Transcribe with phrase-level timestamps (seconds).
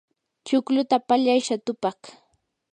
[0.45, 1.99] chuqluta pallay shatupaq.